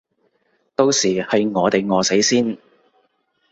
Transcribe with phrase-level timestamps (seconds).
[0.75, 2.57] 到時係我哋餓死先